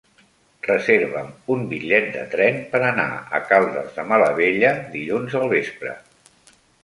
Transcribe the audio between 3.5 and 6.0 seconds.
Caldes de Malavella dilluns al vespre.